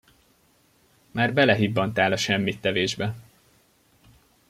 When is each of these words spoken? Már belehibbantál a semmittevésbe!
Már 1.11 1.33
belehibbantál 1.33 2.11
a 2.11 2.17
semmittevésbe! 2.17 3.15